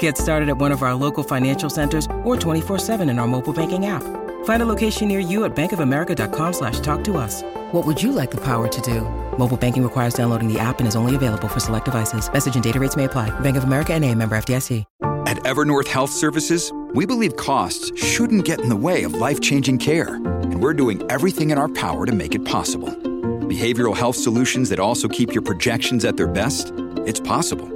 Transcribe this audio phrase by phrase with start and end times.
[0.00, 3.86] Get started at one of our local financial centers or 24-7 in our mobile banking
[3.86, 4.02] app.
[4.44, 7.42] Find a location near you at bankofamerica.com slash talk to us.
[7.72, 9.02] What would you like the power to do?
[9.38, 12.32] Mobile banking requires downloading the app and is only available for select devices.
[12.32, 13.30] Message and data rates may apply.
[13.40, 14.84] Bank of America and a member FDIC.
[15.26, 20.14] At Evernorth Health Services, we believe costs shouldn't get in the way of life-changing care.
[20.14, 22.90] And we're doing everything in our power to make it possible.
[23.48, 26.72] Behavioral health solutions that also keep your projections at their best?
[27.06, 27.75] It's possible.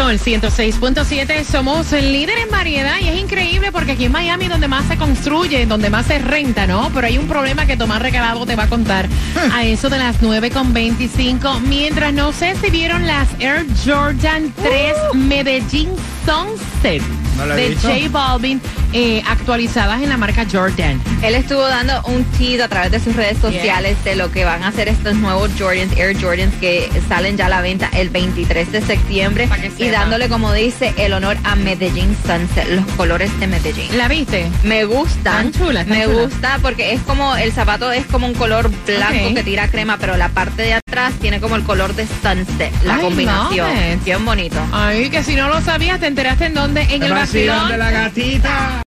[0.00, 4.66] Sol 106.7, somos el líder en variedad y es increíble porque aquí en Miami donde
[4.66, 6.90] más se construye, donde más se renta, ¿no?
[6.94, 9.06] Pero hay un problema que Tomás Recalado te va a contar
[9.52, 11.60] a eso de las 9.25.
[11.60, 15.90] Mientras no sé si vieron las Air Jordan 3 Medellín
[16.24, 17.02] Sunset
[17.36, 17.76] No de.
[17.76, 18.58] J Balvin
[18.92, 21.00] eh, actualizadas en la marca Jordan.
[21.22, 24.62] Él estuvo dando un tease a través de sus redes sociales de lo que van
[24.62, 28.72] a hacer estos nuevos Jordans, Air Jordans, que salen ya a la venta el 23
[28.72, 29.48] de septiembre.
[29.78, 33.96] Y dándole, como dice, el honor a Medellín Sunset, los colores de Medellín.
[33.96, 34.50] ¿La viste?
[34.64, 38.70] Me gusta, chulas, están me gusta porque es como, el zapato es como un color
[38.86, 42.72] blanco que tira crema, pero la parte de atrás tiene como el color de sunset,
[42.84, 43.68] la Ay, combinación.
[44.04, 44.58] Bien bonito.
[44.72, 46.82] Ay, que si no lo sabías, te enteraste en dónde?
[46.82, 47.68] En el vacilón.
[47.68, 48.79] de la gatita.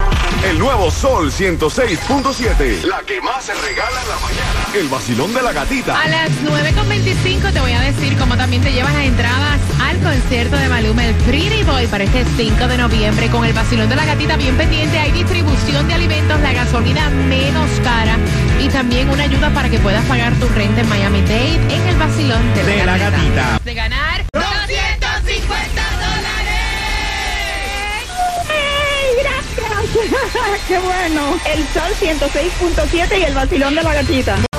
[0.45, 2.83] El nuevo Sol 106.7.
[2.83, 4.67] La que más se regala en la mañana.
[4.75, 6.01] El vacilón de la gatita.
[6.01, 10.57] A las 9.25 te voy a decir cómo también te llevas las entradas al concierto
[10.57, 14.05] de Maluma, el Pretty Boy, para este 5 de noviembre con el vacilón de la
[14.05, 14.99] gatita bien pendiente.
[14.99, 18.17] Hay distribución de alimentos, la gasolina menos cara
[18.61, 22.55] y también una ayuda para que puedas pagar tu renta en Miami-Dade en el vacilón
[22.55, 23.61] de, De la gatita.
[23.65, 25.92] De ganar 250
[30.69, 31.39] ¡Qué bueno!
[31.45, 34.52] El Sol 106.7 y el vacilón de la gatita.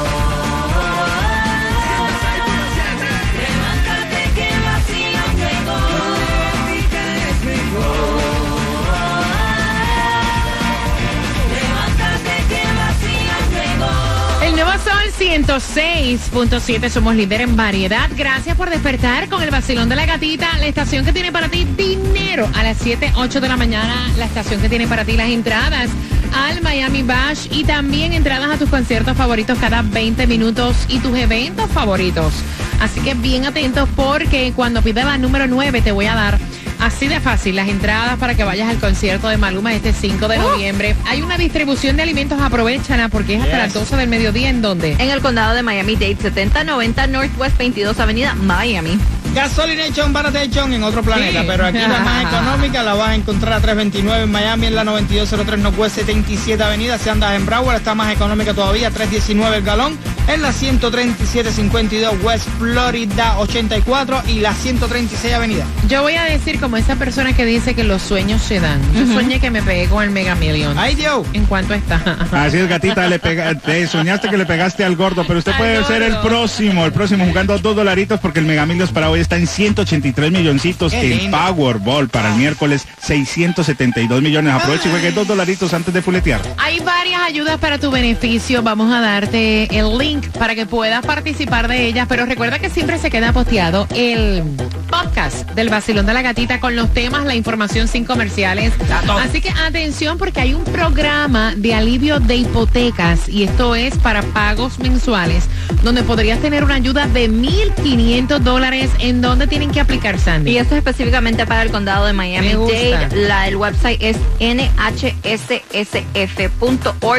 [15.23, 18.09] 106.7, somos líder en variedad.
[18.13, 21.65] Gracias por despertar con el vacilón de la gatita, la estación que tiene para ti
[21.77, 25.29] dinero a las 7, 8 de la mañana, la estación que tiene para ti las
[25.29, 25.89] entradas
[26.35, 31.17] al Miami Bash y también entradas a tus conciertos favoritos cada 20 minutos y tus
[31.17, 32.33] eventos favoritos.
[32.81, 36.37] Así que bien atentos porque cuando pida la número 9 te voy a dar
[36.83, 40.37] Así de fácil, las entradas para que vayas al concierto de Maluma este 5 de
[40.37, 40.95] noviembre.
[41.07, 44.49] Hay una distribución de alimentos, aprovechala porque es hasta las 12 del mediodía.
[44.49, 44.97] ¿En dónde?
[44.99, 48.99] En el condado de Miami-Dade, 7090 Northwest 22 Avenida, Miami.
[49.33, 51.47] Gasolination, Baratation en otro planeta, Sí.
[51.47, 54.83] pero aquí la más económica la vas a encontrar a 329 en Miami, en la
[54.83, 56.97] 9203 Northwest 77 Avenida.
[56.99, 59.97] Si andas en Broward, está más económica todavía, 319 el galón.
[60.27, 65.65] En la 13752 West Florida 84 y la 136 Avenida.
[65.89, 68.79] Yo voy a decir como esa persona que dice que los sueños se dan.
[68.93, 70.77] Yo soñé que me pegué con el Mega Million.
[70.77, 71.27] ¡Ay, Dios!
[71.33, 72.17] ¿En cuánto está?
[72.31, 75.57] Así es, gatita, le pega, te soñaste que le pegaste al gordo, pero usted Al
[75.57, 79.35] puede ser el próximo, el próximo jugando dos dolaritos porque el Megamilios para hoy está
[79.35, 81.29] en 183 milloncitos, el.
[81.29, 84.53] Powerball para el miércoles 672 millones.
[84.53, 86.41] Aprovecha y juegue dos dolaritos antes de fuletear.
[86.57, 88.61] Hay varias ayudas para tu beneficio.
[88.61, 92.07] Vamos a darte el link para que puedas participar de ellas.
[92.09, 94.43] Pero recuerda que siempre se queda posteado el
[94.89, 98.73] podcast del vacilón de la gatita con los temas, la información sin comerciales.
[99.21, 104.21] Así que atención porque hay un programa de alivio de hipotecas y esto es para
[104.21, 105.49] pagos mensuales
[105.83, 110.51] donde podrías tener una ayuda de 1.500 dólares en donde tienen que aplicar Sandy.
[110.51, 112.73] Y esto es específicamente para el condado de Me Miami gusta.
[112.77, 113.27] Dade.
[113.27, 115.27] La, el website es nhssf.org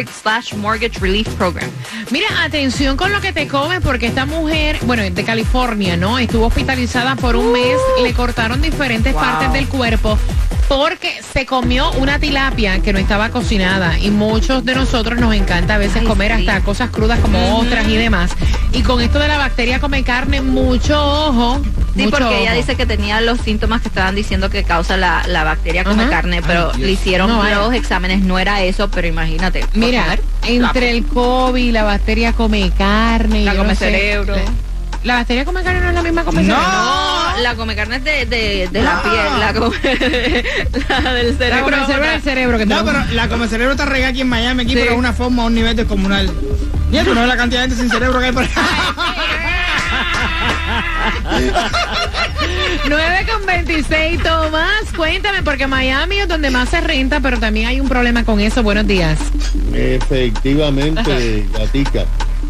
[0.08, 1.68] slash mortgage relief program.
[2.10, 2.83] Mira, atención.
[2.84, 6.18] Con lo que te comes, porque esta mujer, bueno, de California, ¿no?
[6.18, 9.22] Estuvo hospitalizada por un mes, le cortaron diferentes Wow.
[9.22, 10.18] partes del cuerpo
[10.68, 15.74] porque se comió una tilapia que no estaba cocinada y muchos de nosotros nos encanta
[15.74, 16.46] a veces Ay, comer sí.
[16.46, 18.32] hasta cosas crudas como otras y demás.
[18.72, 21.60] Y con esto de la bacteria come carne, mucho ojo.
[21.94, 25.22] Sí, mucho porque ella dice que tenía los síntomas que estaban diciendo que causa la,
[25.28, 26.10] la bacteria come Ajá.
[26.10, 29.64] carne, pero Ay, le hicieron No, los exámenes, no era eso, pero imagínate.
[29.74, 33.44] Mira, entre el COVID, la bacteria come carne.
[33.44, 34.34] La come no cerebro.
[35.04, 36.62] La bacteria come carne no es la misma come cerebro.
[36.62, 39.02] No, la come carne es de, de, de la No.
[39.02, 39.76] piel, la come
[41.02, 41.64] la del La cerebro.
[41.64, 44.28] come cerebro es el cerebro que No, pero la come cerebro está regada aquí en
[44.28, 44.78] Miami, aquí, Sí.
[44.80, 46.32] pero de una forma, a un nivel descomunal.
[46.90, 48.50] Y tú no la cantidad de gente sin cerebro que hay por ahí.
[52.88, 57.80] 9 con 26, Tomás, cuéntame, porque Miami es donde más se renta, pero también hay
[57.80, 58.62] un problema con eso.
[58.62, 59.18] Buenos días.
[59.72, 62.04] Efectivamente, Gatica.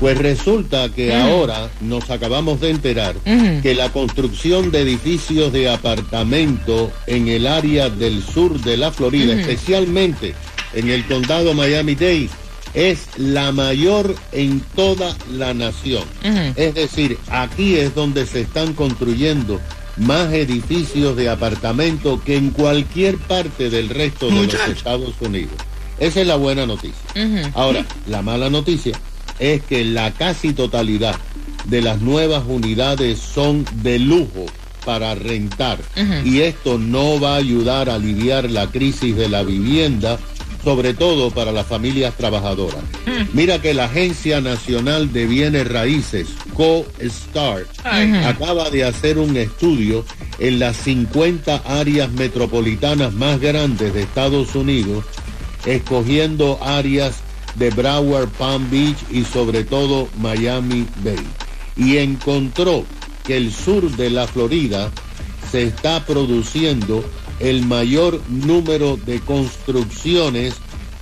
[0.04, 3.14] Pues resulta que ahora nos acabamos de enterar
[3.62, 9.32] que la construcción de edificios de apartamento en el área del sur de la Florida,
[9.32, 10.34] especialmente
[10.74, 12.28] en el condado Miami-Dade,
[12.74, 16.04] es la mayor en toda la nación.
[16.54, 19.58] Es decir, aquí es donde se están construyendo
[19.96, 25.54] más edificios de apartamento que en cualquier parte del resto de los Estados Unidos.
[25.98, 27.00] Esa es la buena noticia.
[27.54, 28.92] Ahora, la mala noticia
[29.38, 31.16] es que la casi totalidad
[31.64, 34.46] de las nuevas unidades son de lujo
[34.84, 35.78] para rentar.
[36.24, 40.18] Y esto no va a ayudar a aliviar la crisis de la vivienda,
[40.62, 42.82] sobre todo para las familias trabajadoras.
[43.32, 47.64] Mira que la Agencia Nacional de Bienes Raíces, CoStar,
[48.26, 50.04] acaba de hacer un estudio
[50.38, 55.04] en las 50 áreas metropolitanas más grandes de Estados Unidos
[55.66, 57.23] escogiendo áreas
[57.54, 61.16] de Broward, Palm Beach y sobre todo Miami Bay.
[61.76, 62.84] Y encontró
[63.24, 64.90] que el sur de la Florida
[65.50, 67.04] se está produciendo
[67.40, 70.54] el mayor número de construcciones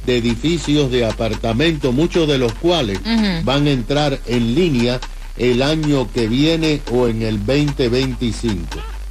[0.07, 3.01] de edificios de apartamento, muchos de los cuales
[3.45, 5.01] van a entrar en línea
[5.37, 8.67] el año que viene o en el 2025.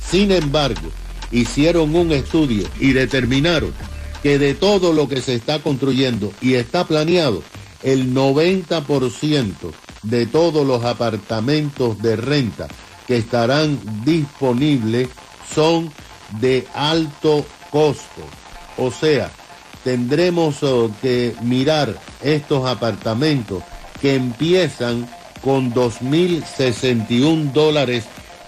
[0.06, 0.92] Sin embargo,
[1.32, 3.74] hicieron un estudio y determinaron
[4.24, 7.44] que de todo lo que se está construyendo y está planeado,
[7.84, 9.54] el 90%
[10.04, 12.68] de todos los apartamentos de renta
[13.08, 15.10] que estarán disponibles
[15.54, 15.92] son
[16.40, 18.22] de alto costo.
[18.78, 19.32] O sea,
[19.84, 23.64] tendremos oh, que mirar estos apartamentos
[24.00, 25.10] que empiezan
[25.42, 28.06] con 2.061 dólares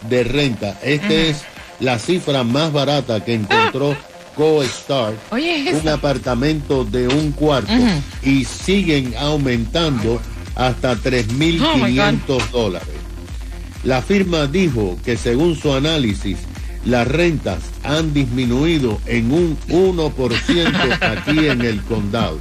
[0.09, 0.79] de renta.
[0.83, 1.43] Esta es
[1.79, 3.95] la cifra más barata que encontró
[4.35, 5.13] CoStar.
[5.31, 7.71] Oye, Un apartamento de un cuarto
[8.23, 10.21] y siguen aumentando
[10.55, 12.87] hasta 3.500 dólares.
[13.83, 16.37] La firma dijo que según su análisis,
[16.85, 22.39] las rentas han disminuido en un 1% aquí en el condado.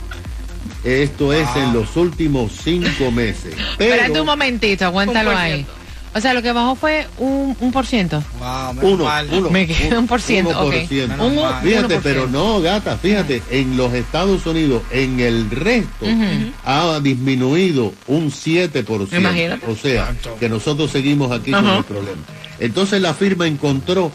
[0.84, 3.54] Esto es en los últimos cinco meses.
[3.78, 5.64] Espérate un momentito, aguántalo ahí.
[6.14, 8.22] O sea, lo que bajó fue un, un por ciento.
[8.38, 9.26] Wow, menos uno, mal.
[9.32, 10.74] uno, Me queda un por ciento, uno ok.
[10.86, 11.30] ciento.
[11.62, 16.04] Fíjate, uno por pero no, gata, fíjate, en los Estados Unidos, en el resto,
[16.64, 19.16] ha disminuido un 7%.
[19.16, 19.64] Imagínate.
[19.66, 22.20] O sea, que nosotros seguimos aquí con el problema.
[22.58, 24.12] Entonces la firma encontró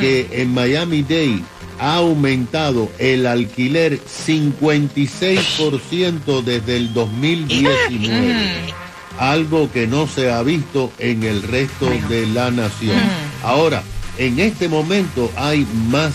[0.00, 1.42] que en Miami-Dade
[1.78, 8.74] ha aumentado el alquiler 56% desde el 2019
[9.18, 12.96] algo que no se ha visto en el resto de la nación.
[13.42, 13.82] Ahora,
[14.18, 16.12] en este momento hay más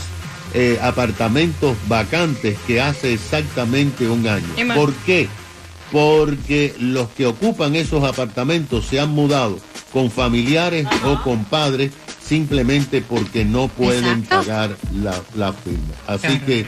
[0.54, 4.48] eh, apartamentos vacantes que hace exactamente un año.
[4.76, 5.28] ¿Por qué?
[5.92, 9.60] Porque los que ocupan esos apartamentos se han mudado
[9.92, 11.92] con familiares o con padres
[12.26, 14.30] simplemente porque no pueden Exacto.
[14.30, 15.94] pagar la, la firma.
[16.08, 16.66] Así que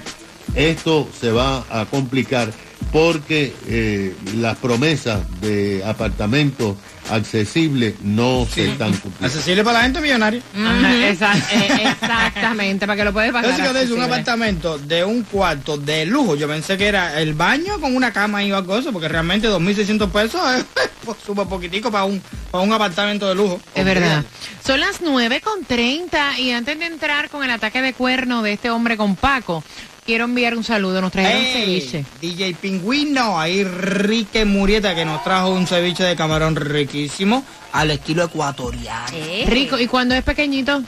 [0.55, 2.51] esto se va a complicar
[2.93, 6.77] porque eh, las promesas de apartamentos
[7.09, 9.25] accesibles no se están cumpliendo.
[9.25, 10.41] Accesible para la gente millonaria.
[10.55, 13.59] Eh, exactamente, para que lo puedes pagar.
[13.91, 18.13] Un apartamento de un cuarto de lujo, yo pensé que era el baño con una
[18.13, 20.65] cama y algo eso, porque realmente 2.600 pesos es
[21.05, 22.21] pues, súper poquitico para un,
[22.51, 23.59] para un apartamento de lujo.
[23.73, 24.23] Es verdad.
[24.63, 28.53] Son las 9 con 30 y antes de entrar con el ataque de cuerno de
[28.53, 29.63] este hombre con Paco,
[30.05, 31.01] quiero enviar un saludo.
[31.01, 32.05] Nos trajeron Ey, ceviche.
[32.21, 38.23] DJ Pingüino, ahí Rique Murieta que nos trajo un ceviche de camarón riquísimo al estilo
[38.25, 39.07] ecuatoriano.
[39.13, 39.45] Eh.
[39.47, 39.79] Rico.
[39.79, 40.83] ¿Y cuando es pequeñito?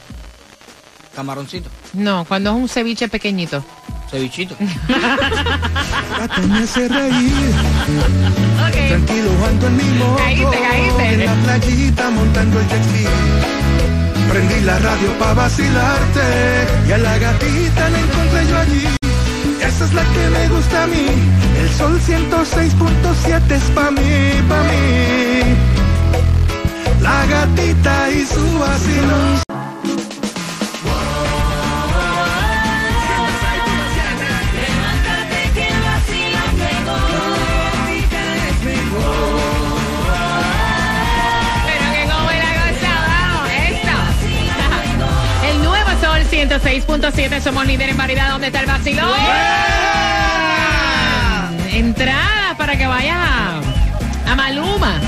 [1.14, 3.64] Camaroncito, No, cuando es un ceviche pequeñito.
[4.10, 4.54] cevichito.
[7.36, 8.88] Ok, que.
[8.88, 11.12] Tranquilo ando en mi moto Caíste, caíste.
[11.14, 13.04] En la playita montando el jet ski
[14.30, 16.22] Prendí la radio pa' vacilarte
[16.88, 18.95] Y a la gatita la encontré yo allí
[19.60, 21.06] Esa es la que me gusta a mí.
[21.60, 25.56] El sol 106.7 es pa' mí, pa' mí.
[27.00, 29.45] La gatita y su vacilón
[46.60, 48.30] 106.7, somos líderes en variedad.
[48.30, 49.10] ¿Dónde está el vacilón?
[51.70, 53.60] Entradas para que vayas a,
[54.30, 54.98] a Maluma.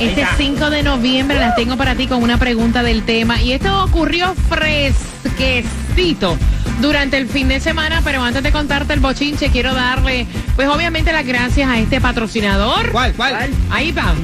[0.00, 3.40] Este 5 de noviembre las tengo para ti con una pregunta del tema.
[3.40, 6.36] Y esto ocurrió fresquecito
[6.80, 11.12] durante el fin de semana, pero antes de contarte el bochinche, quiero darle, pues obviamente
[11.12, 12.90] las gracias a este patrocinador.
[12.90, 13.50] ¿Cuál, cuál?
[13.70, 14.14] Ahí va.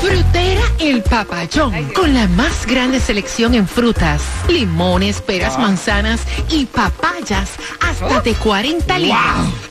[0.00, 7.50] Frutera El Papayón, con la más grande selección en frutas, limones, peras, manzanas y papayas,
[7.80, 9.20] hasta de 40 libras.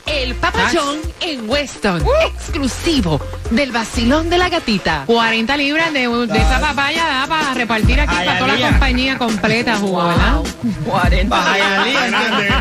[0.06, 3.20] El Papayón en Weston, exclusivo
[3.50, 5.04] del vacilón de la gatita.
[5.06, 9.18] 40 libras de, de esa papaya da para repartir aquí Ay, para toda la compañía
[9.18, 10.40] completa, jugo, ¿verdad?
[10.86, 11.36] 40.
[11.36, 11.84] Vaya,
[12.26, 12.54] ¿entiendes?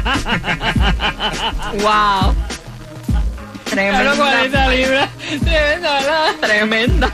[1.82, 2.36] Wow.
[3.70, 4.16] Tremenda.
[4.16, 5.10] 40 libras.
[5.44, 6.36] Tremenda, ¿verdad?
[6.42, 7.12] Tremenda.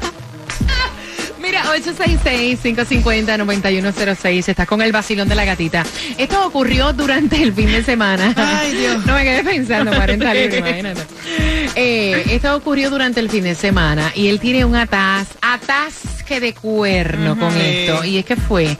[1.40, 4.50] Mira, 866-550-9106.
[4.50, 5.86] Estás con el vacilón de la gatita.
[6.18, 8.34] Esto ocurrió durante el fin de semana.
[8.36, 9.06] Ay, Dios.
[9.06, 11.02] No me quedé pensando, 40 libras, imagínate.
[11.80, 15.28] Eh, esto ocurrió durante el fin de semana y él tiene un atas,
[16.28, 18.04] atasque de cuerno con esto.
[18.04, 18.78] Y es que fue.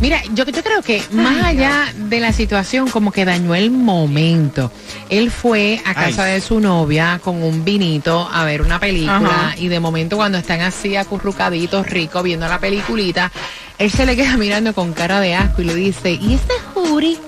[0.00, 4.70] Mira, yo, yo creo que más allá de la situación, como que dañó el momento.
[5.08, 6.34] Él fue a casa Ay.
[6.34, 9.54] de su novia con un vinito a ver una película Ajá.
[9.56, 13.32] y de momento cuando están así acurrucaditos, ricos, viendo la peliculita,
[13.78, 17.18] él se le queda mirando con cara de asco y le dice, ¿y ese jury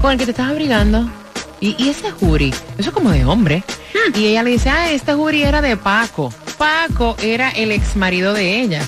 [0.00, 1.10] con el que te estás abrigando?
[1.60, 2.52] ¿Y, y ese jury?
[2.78, 3.62] Eso es como de hombre.
[3.94, 4.18] Hmm.
[4.18, 6.32] Y ella le dice, ah, este jury era de Paco.
[6.58, 8.82] Paco era el ex marido de ella.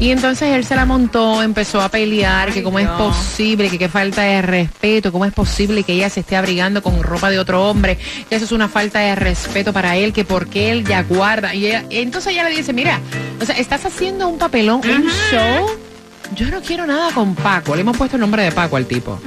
[0.00, 3.88] Y entonces él se la montó, empezó a pelear, que cómo es posible, que qué
[3.88, 7.68] falta de respeto, cómo es posible que ella se esté abrigando con ropa de otro
[7.68, 7.96] hombre,
[8.28, 11.54] que eso es una falta de respeto para él, que porque él ya guarda.
[11.54, 12.98] Y ella- entonces ella le dice, mira,
[13.40, 15.66] o sea, estás haciendo un papelón, un show.
[16.34, 17.74] Yo no quiero nada con Paco.
[17.76, 19.20] Le hemos puesto el nombre de Paco al tipo.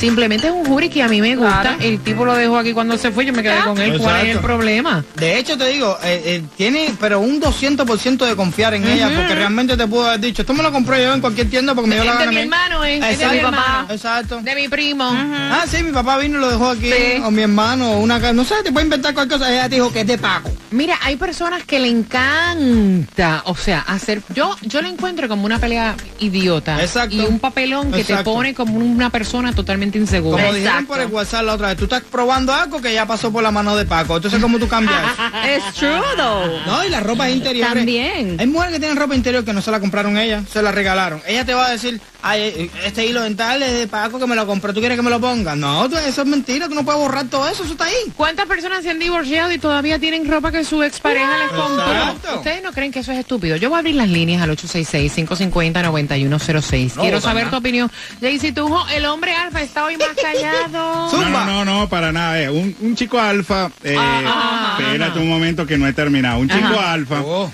[0.00, 1.60] Simplemente es un jury que a mí me gusta.
[1.60, 1.76] Claro.
[1.82, 3.98] El tipo lo dejó aquí cuando se fue, yo me quedé con él.
[3.98, 4.46] ¿Cuál es el Exacto.
[4.46, 5.04] problema?
[5.16, 9.34] De hecho, te digo, eh, eh, tiene pero un 200% de confiar en ella, porque
[9.34, 11.96] realmente te pudo haber dicho, esto me lo compré yo en cualquier tienda porque me
[11.96, 12.30] dio la Es de gana.
[12.32, 12.44] mi a mí".
[12.44, 13.50] hermano, eh, es de Exacto,
[13.88, 13.94] mi.
[13.94, 14.40] Exacto.
[14.42, 15.04] De mi primo.
[15.12, 17.22] Ah, sí, mi papá vino y lo dejó aquí, Sí.
[17.22, 19.52] o mi hermano, o una no sé, te puede inventar cualquier cosa.
[19.52, 20.50] Ella te dijo que es de Paco.
[20.70, 24.22] Mira, hay personas que le encanta, o sea, hacer.
[24.34, 26.80] Yo, yo lo encuentro como una pelea idiota.
[26.80, 27.16] Exacto.
[27.16, 28.32] Y un papelón que te Exacto.
[28.34, 30.42] pone como una persona totalmente insegura.
[30.42, 33.32] Como dijeron por el WhatsApp la otra vez, tú estás probando algo que ya pasó
[33.32, 34.16] por la mano de Paco.
[34.16, 35.22] Entonces, ¿cómo tú cambias eso?
[35.44, 36.66] Es true, though.
[36.66, 37.74] No, y las ropas interiores.
[37.74, 38.36] También.
[38.38, 41.22] Hay mujeres que tienen ropa interior que no se la compraron ella, se la regalaron.
[41.26, 44.46] Ella te va a decir, ay, este hilo dental es de Paco que me lo
[44.46, 45.54] compró, ¿tú quieres que me lo ponga?
[45.56, 47.94] No, eso es mentira, tú no puedes borrar todo eso, eso está ahí.
[48.16, 51.86] ¿Cuántas personas se han divorciado y todavía tienen ropa que su expareja les compró?
[51.92, 52.36] Exacto.
[52.38, 53.56] ¿Ustedes no creen que eso es estúpido?
[53.56, 56.92] Yo voy a abrir las líneas al 866-550-9106.
[57.00, 57.90] Quiero No, saber tu opinión.
[58.20, 61.08] Jaycee Tujo, el hombre alfa está hoy más callado.
[61.20, 62.40] No, no, no, no, para nada.
[62.40, 62.48] eh.
[62.50, 66.38] Un, un chico alfa, eh, Ah, ajá, espérate un momento que no he terminado.
[66.38, 67.50] Un chico alfa Oh.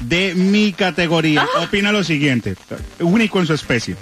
[0.00, 2.54] De mi categoría opina lo siguiente,
[3.00, 3.96] único en su especie.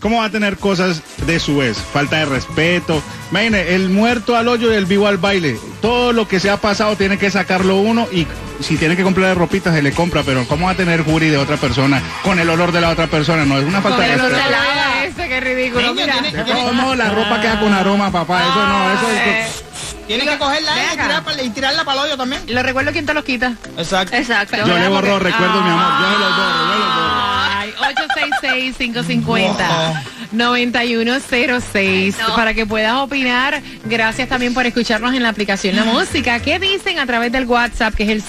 [0.00, 1.76] ¿Cómo va a tener cosas de su ex?
[1.78, 3.02] Falta de respeto.
[3.32, 5.58] Imagine, el muerto al hoyo y el vivo al baile.
[5.82, 8.24] Todo lo que se ha pasado tiene que sacarlo uno y
[8.60, 11.36] si tiene que comprarle ropita se le compra, pero ¿cómo va a tener jury de
[11.38, 13.44] otra persona con el olor de la otra persona?
[13.44, 14.48] No, es una falta Con de el olor respeto.
[14.50, 15.80] de la ese, qué ridículo.
[15.80, 16.12] Niño, Mira.
[16.22, 18.40] tiene- De todos modos, la ropa queda con aroma, papá.
[18.42, 19.64] Eso no, eso es...
[20.08, 22.42] Tienes que cogerla y, tirar pa- y tirarla para el hoyo también.
[22.48, 23.52] Lo recuerdo quién te los quita.
[23.76, 24.16] Exacto.
[24.16, 24.56] Exacto.
[24.56, 25.92] Yo le borro recuerdo, mi amor.
[26.00, 27.28] Yo se los borro, yo los borro.
[27.58, 27.74] Ay,
[30.58, 32.34] 866-550-9106 No.
[32.36, 33.62] para que puedas opinar.
[33.84, 36.40] Gracias también por escucharnos en la aplicación La Música.
[36.40, 38.22] ¿Qué dicen a través del WhatsApp que es el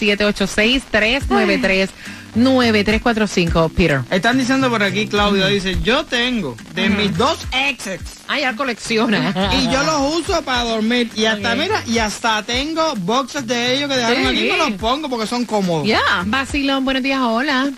[2.36, 3.72] 786-393-9345?
[3.72, 4.02] Peter.
[4.10, 9.34] Están diciendo por aquí, Claudio, dice, yo tengo de mis dos exes Ay, ya colecciona.
[9.60, 11.10] y yo los uso para dormir.
[11.16, 14.28] Y hasta, mira, y hasta tengo boxes de ellos que dejaron Sí.
[14.28, 15.88] aquí, me los pongo porque son cómodos.
[15.88, 16.00] Ya.
[16.26, 17.72] Vacilón, buenos días, hola.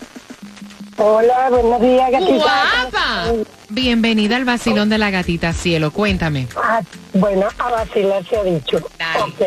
[0.98, 2.32] Hola, buenos días, gatita.
[2.34, 3.32] Guapa.
[3.70, 5.90] Bienvenida al vacilón de la gatita cielo.
[5.90, 6.46] Cuéntame.
[6.62, 6.80] Ah,
[7.14, 8.78] bueno, a vacilar se ha dicho.
[8.98, 9.22] Dale.
[9.22, 9.40] Ok,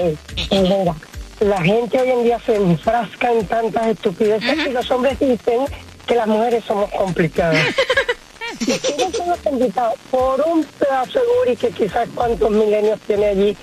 [0.51, 0.95] mira.
[1.39, 5.65] La gente hoy en día se enfrasca en tantas estupideces y los hombres dicen
[6.06, 7.65] que las mujeres somos complicadas.
[8.62, 9.96] ¿Y quiénes son los complicados?
[10.12, 13.58] Por un pedazo de guri que quizás cuántos milenios tiene allí.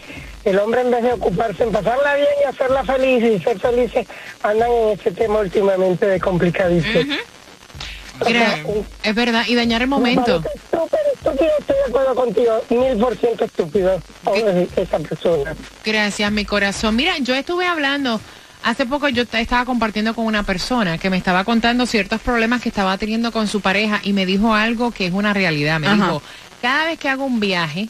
[0.44, 4.06] El hombre en vez de ocuparse en pasarla bien y hacerla feliz y ser felices,
[4.42, 7.14] andan en este tema últimamente de complicadísimo.
[9.02, 10.42] Es verdad, y dañar el momento.
[10.70, 14.00] Súper estúpido, estoy de acuerdo contigo, mil por ciento estúpido
[14.34, 15.54] eh, esa persona.
[15.84, 16.96] Gracias, mi corazón.
[16.96, 18.20] Mira, yo estuve hablando,
[18.62, 22.68] hace poco yo estaba compartiendo con una persona que me estaba contando ciertos problemas que
[22.68, 25.80] estaba teniendo con su pareja y me dijo algo que es una realidad.
[25.80, 25.96] Me Ajá.
[25.96, 26.22] dijo,
[26.60, 27.88] cada vez que hago un viaje,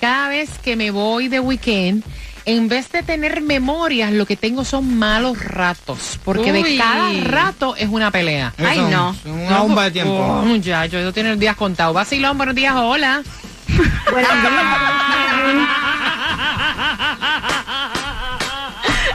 [0.00, 2.04] cada vez que me voy de weekend,
[2.44, 6.18] en vez de tener memorias, lo que tengo son malos ratos.
[6.24, 8.52] Porque de cada rato es una pelea.
[8.56, 9.16] Eso Ay, no.
[9.24, 10.12] una bomba de tiempo.
[10.14, 11.94] Oh, muchacho, eso tiene los días contados.
[11.94, 13.22] Vacilón, buenos días, hola.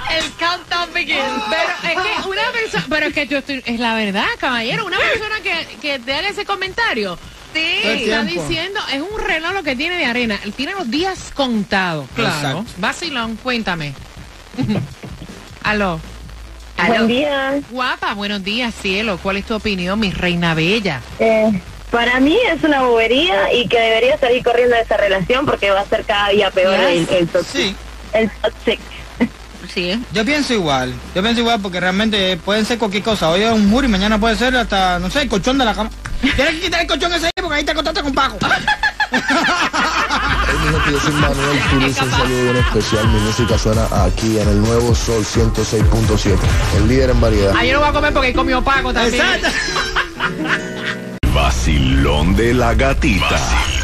[0.09, 1.43] El countdown begins.
[1.49, 4.97] Pero es que una persona, pero es que yo estoy, es la verdad, caballero, una
[4.97, 7.17] persona que, que te haga ese comentario.
[7.55, 10.37] Sí, el está diciendo, es un reloj lo que tiene de arena.
[10.43, 12.07] Él tiene los días contados.
[12.15, 12.35] Claro.
[12.35, 12.65] Exacto.
[12.77, 13.93] Vacilón, cuéntame.
[15.63, 15.99] Aló.
[16.87, 17.61] Buen día.
[17.71, 19.17] Guapa, buenos días, cielo.
[19.23, 21.01] ¿Cuál es tu opinión, mi reina bella?
[21.19, 25.71] Eh, para mí es una bobería y que debería salir corriendo de esa relación porque
[25.71, 27.67] va a ser cada día peor el, el toxic.
[27.67, 27.75] Sí.
[28.13, 28.79] El toxic.
[29.73, 30.03] Sí.
[30.13, 33.29] Yo pienso igual, yo pienso igual porque realmente pueden ser cualquier cosa.
[33.29, 35.73] Hoy es un muro y mañana puede ser hasta, no sé, el colchón de la
[35.73, 35.89] cama.
[36.35, 38.37] Tienes que quitar el colchón ese ahí porque ahí te acostaste con Paco.
[40.91, 43.07] yo soy Manuel Turizo, un saludo bien especial.
[43.07, 46.37] Mi música suena aquí en el nuevo Sol 106.7,
[46.77, 47.53] el líder en variedad.
[47.63, 49.23] Yo no voy a comer porque comió Paco también.
[51.33, 53.29] Vacilón de la gatita.
[53.29, 53.74] Vacilón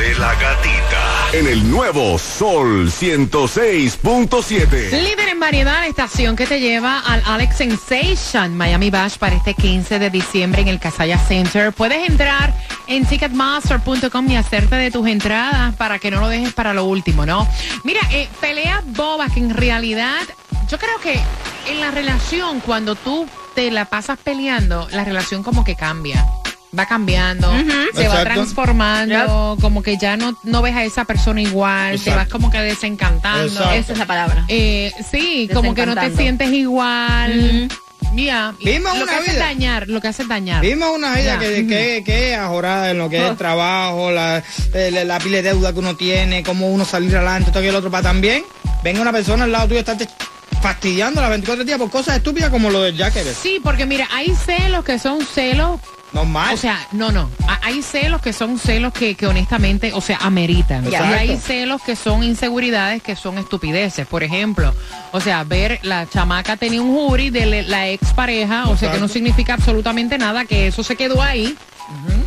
[0.00, 1.28] de la gatita.
[1.34, 4.92] En el nuevo Sol 106.7.
[4.92, 9.52] Líder en variedad, la estación que te lleva al Alex Sensation Miami Bash para este
[9.52, 11.70] 15 de diciembre en el Casaya Center.
[11.72, 12.54] Puedes entrar
[12.86, 17.26] en ticketmaster.com y hacerte de tus entradas para que no lo dejes para lo último,
[17.26, 17.46] ¿no?
[17.84, 20.22] Mira, eh, peleas bobas que en realidad,
[20.70, 21.20] yo creo que
[21.70, 26.26] en la relación, cuando tú te la pasas peleando, la relación como que cambia.
[26.78, 27.52] Va cambiando,
[27.94, 32.16] se va transformando, como que ya no, no ves a esa persona igual, te Exacto.
[32.18, 33.44] vas como que desencantando.
[33.46, 33.74] Exacto.
[33.74, 34.44] Esa es la palabra.
[34.48, 37.68] Eh, sí, como que no te sientes igual.
[38.12, 39.44] Mira, Vivimos lo una que hace vida.
[39.44, 40.60] dañar, lo que hace dañar.
[40.62, 44.42] Vimos una vida que, que, que es ajorada en lo que es el trabajo, la,
[44.74, 47.68] eh, la, la pila de deuda que uno tiene, cómo uno salir adelante, todo y
[47.68, 48.42] el otro, para también
[48.82, 50.08] venga una persona al lado tuyo y estarte
[50.60, 53.24] fastidiando las 24 días por cosas estúpidas como lo del Jacker.
[53.34, 55.80] Sí, porque mira, hay celos que son celos.
[56.12, 56.54] Normal.
[56.54, 57.30] O sea, no, no.
[57.62, 60.84] Hay celos que son celos que, que honestamente, o sea, ameritan.
[60.86, 61.08] Exacto.
[61.08, 64.06] Y hay celos que son inseguridades que son estupideces.
[64.06, 64.74] Por ejemplo,
[65.12, 69.08] o sea, ver la chamaca tenía un jury de la expareja, o sea, que no
[69.08, 71.56] significa absolutamente nada, que eso se quedó ahí.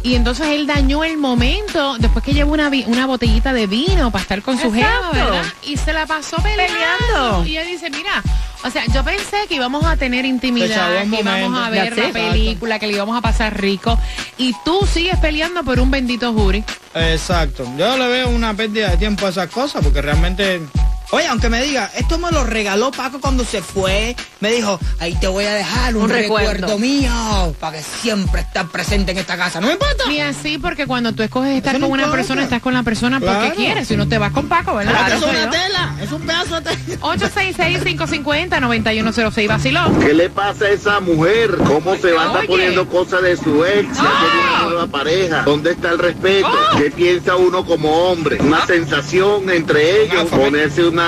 [0.04, 4.22] Y entonces él dañó el momento después que llevó una, una botellita de vino para
[4.22, 4.70] estar con su.
[4.70, 5.44] ¿verdad?
[5.62, 6.74] Y se la pasó peleando.
[6.74, 7.46] Peleando.
[7.46, 8.22] Y ella dice, mira,
[8.64, 12.80] o sea, yo pensé que íbamos a tener intimidad, que íbamos a ver la película,
[12.80, 14.00] que le íbamos a pasar rico.
[14.38, 16.64] Y tú sigues peleando por un bendito jury.
[16.96, 17.66] Exacto.
[17.78, 20.62] Yo le veo una pérdida de tiempo a esas cosas porque realmente...
[21.14, 24.16] Oye, aunque me diga, esto me lo regaló Paco cuando se fue.
[24.40, 26.54] Me dijo, ahí te voy a dejar un, Un recuerdo.
[26.54, 26.80] recuerdo.
[26.80, 29.62] mío para que siempre estés presente en esta casa.
[29.62, 30.06] No me importa.
[30.08, 32.82] Ni así, porque cuando tú escoges estar Eso no con una persona, estás con la
[32.82, 33.88] persona porque quieres.
[33.88, 34.92] Si no te vas con Paco, ¿verdad?
[34.92, 35.50] Claro, es una yo.
[35.52, 37.00] tela, es un pedazo de tela.
[37.02, 40.00] 866-550-9106 Vacilón.
[40.00, 41.52] ¿Qué le pasa a esa mujer?
[41.68, 43.88] ¿Cómo se va a estar poniendo cosas de su ex?
[43.98, 45.44] Ya tiene una nueva pareja.
[45.44, 46.50] ¿Dónde está el respeto?
[46.78, 48.40] ¿Qué piensa uno como hombre?
[48.42, 51.03] Una sensación entre ellos, ponerse una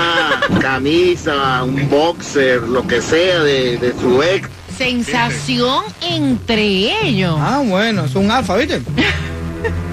[0.60, 4.48] camisa, un boxer, lo que sea de, de su ex.
[4.76, 7.36] Sensación entre ellos.
[7.40, 8.80] Ah, bueno, es un alfa, ¿viste?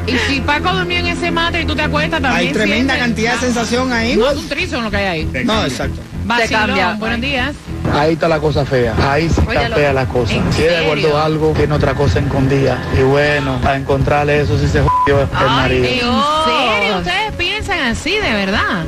[0.05, 2.47] Y si Paco durmió en ese matre y tú te acuestas también.
[2.49, 4.17] Hay tremenda sientes- cantidad de sensación ahí.
[4.17, 5.45] No es un trizo lo que hay ahí.
[5.45, 6.01] No, exacto.
[6.25, 6.93] Vacilón, cambia.
[6.99, 7.55] buenos días.
[7.93, 9.75] Ahí está la cosa fea, ahí sí está Óyalo.
[9.75, 10.33] fea la cosa.
[10.33, 10.87] ¿En Si ella serio?
[10.87, 12.83] guardó algo, tiene otra cosa escondida.
[12.99, 15.85] Y bueno, a encontrarle eso sí se jodió el Ay, marido.
[15.85, 16.97] ¿En serio?
[16.97, 18.83] ¿Ustedes piensan así, de verdad?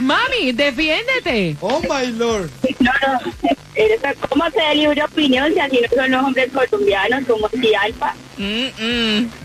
[0.00, 1.56] Mami, defiéndete.
[1.60, 2.50] Oh my lord.
[2.80, 3.32] No, no,
[3.74, 7.74] eres- ¿cómo se da libre opinión si así no son los hombres colombianos como si
[7.74, 8.14] alfa?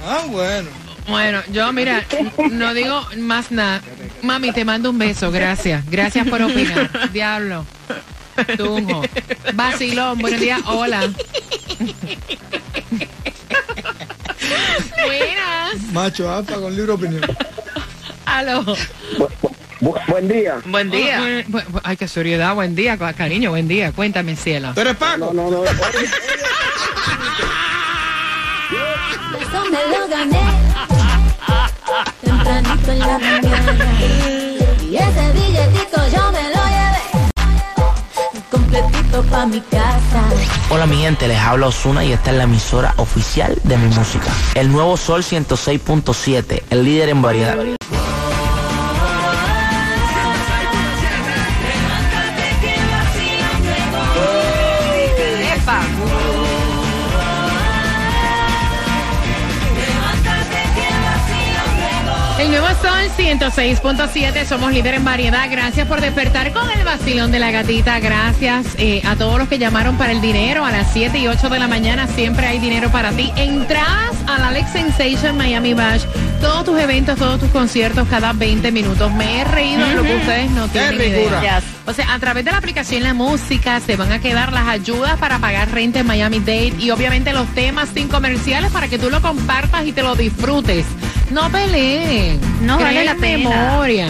[0.05, 0.69] Ah, bueno.
[1.07, 2.03] Bueno, yo mira,
[2.51, 3.81] no digo más nada.
[4.21, 5.89] Mami, te mando un beso, gracias.
[5.89, 7.11] Gracias por opinar.
[7.13, 7.65] Diablo.
[8.57, 9.01] Tunjo.
[9.53, 11.09] Vacilón, buenos días, hola.
[15.05, 15.81] Buenas.
[15.93, 17.21] Macho alfa con libre opinión.
[18.25, 18.65] Aló.
[19.79, 20.55] Buen día.
[20.65, 21.19] Buen día.
[21.19, 22.53] Bu- bu- bu- Ay, qué seriedad.
[22.55, 23.49] Buen día, ca- cariño.
[23.51, 23.91] Buen día.
[23.91, 24.71] Cuéntame, cielo.
[24.73, 25.17] ¿Tú eres Paco?
[25.17, 25.63] No, no, no.
[25.63, 25.75] Eso
[29.71, 30.41] me lo gané
[32.23, 33.75] tempranito en la mañana.
[34.89, 37.01] Y ese billetico yo me lo llevé
[38.51, 40.23] completito pa' mi casa.
[40.69, 44.27] Hola mi gente, les habla Osuna y esta es la emisora oficial de mi música.
[44.55, 47.55] El nuevo Sol 106.7, el líder en variedad.
[62.47, 65.49] El nuevo Sol 106.7, somos líder en variedad.
[65.51, 67.99] Gracias por despertar con el vacilón de la gatita.
[67.99, 70.63] Gracias eh, a todos los que llamaron para el dinero.
[70.63, 73.33] A las 7 y 8 de la mañana siempre hay dinero para ti.
[73.35, 76.05] Entradas al Alex Sensation Miami Bash.
[76.39, 79.11] Todos tus eventos, todos tus conciertos cada 20 minutos.
[79.11, 81.61] Me he reído de lo que ustedes no tienen idea.
[81.85, 85.17] O sea, a través de la aplicación La Música se van a quedar las ayudas
[85.19, 89.09] para pagar renta en Miami Dade y obviamente los temas sin comerciales para que tú
[89.09, 90.85] lo compartas y te lo disfrutes.
[91.31, 92.39] No peleen.
[92.61, 93.49] No vale la pena.
[93.49, 94.07] memoria.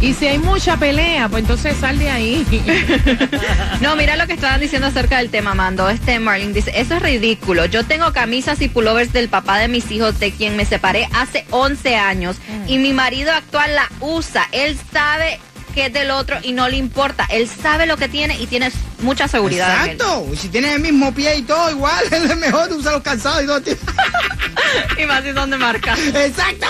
[0.00, 2.46] Y si hay mucha pelea, pues entonces sal de ahí.
[3.80, 5.88] No, mira lo que estaban diciendo acerca del tema, Mando.
[5.88, 7.64] Este Marlin dice, eso es ridículo.
[7.66, 11.44] Yo tengo camisas y pullovers del papá de mis hijos, de quien me separé hace
[11.50, 12.36] 11 años.
[12.66, 14.48] Y mi marido actual la usa.
[14.50, 15.38] Él sabe
[15.74, 17.26] que es del otro y no le importa.
[17.30, 19.86] Él sabe lo que tiene y tiene mucha seguridad.
[19.86, 20.26] Exacto.
[20.32, 23.46] Y si tienes el mismo pie y todo, igual, es mejor usar los calzados y
[23.46, 23.60] todo.
[24.98, 25.96] y más si son de marca.
[26.14, 26.66] Exacto.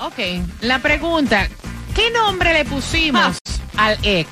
[0.00, 0.18] ok,
[0.60, 1.48] la pregunta,
[1.94, 3.38] ¿qué nombre le pusimos
[3.76, 4.28] al ex?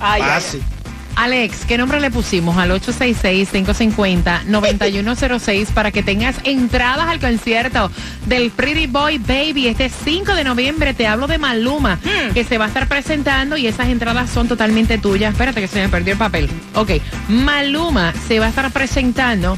[0.00, 0.73] Ay, ay, ay.
[1.16, 7.90] Alex, ¿qué nombre le pusimos al 866-550-9106 para que tengas entradas al concierto
[8.26, 10.92] del Pretty Boy Baby este 5 de noviembre?
[10.94, 11.98] Te hablo de Maluma,
[12.32, 15.32] que se va a estar presentando y esas entradas son totalmente tuyas.
[15.32, 16.50] Espérate que se me perdió el papel.
[16.74, 16.90] Ok,
[17.28, 19.56] Maluma se va a estar presentando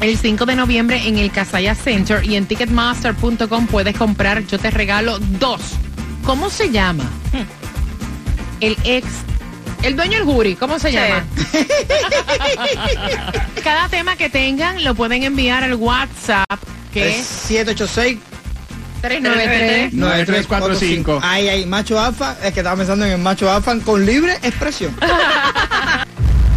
[0.00, 4.70] el 5 de noviembre en el Casaya Center y en ticketmaster.com puedes comprar, yo te
[4.70, 5.60] regalo dos.
[6.24, 7.04] ¿Cómo se llama?
[8.60, 9.06] El ex,
[9.84, 10.96] el dueño del jury, ¿cómo se Sí.
[10.96, 11.24] llama?
[13.62, 16.46] Cada tema que tengan lo pueden enviar al WhatsApp,
[16.92, 18.18] que Es es 786
[19.00, 19.92] 393.
[19.92, 21.20] 9345.
[21.22, 22.36] Ay, ay, macho alfa.
[22.42, 24.96] Es que estaba pensando en el macho alfa con libre expresión.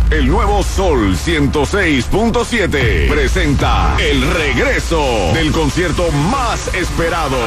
[0.09, 7.37] El nuevo Sol 106.7 presenta el regreso del concierto más esperado.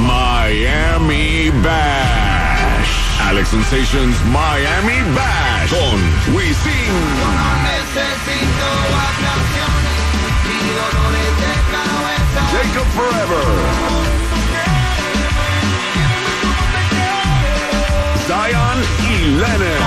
[0.00, 2.23] Miami Bash.
[3.34, 5.98] Alex Sensations Miami Bash con
[6.36, 6.86] Wisin.
[6.86, 8.66] Yo no necesito.
[12.52, 13.46] Jacob Forever.
[18.28, 19.82] Zion y Lennon.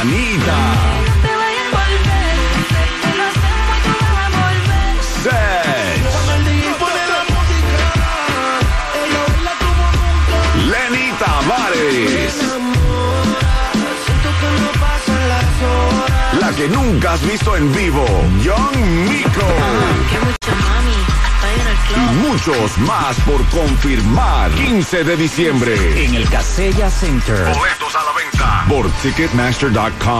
[0.00, 0.91] Anita.
[16.62, 18.04] Que nunca has visto en vivo,
[18.40, 18.76] Young
[19.08, 19.46] Miko.
[21.96, 24.50] Y muchos más por confirmar.
[24.52, 26.04] 15 de diciembre.
[26.04, 27.52] En el Casella Center.
[27.52, 30.12] Boletos a la venta por Ticketmaster.com.